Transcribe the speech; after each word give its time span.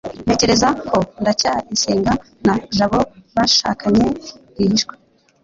ntekereza 0.25 0.67
ko 0.89 0.97
ndacyayisenga 1.21 2.13
na 2.45 2.53
jabo 2.75 2.99
bashakanye 3.35 4.05
rwihishwa 4.51 4.93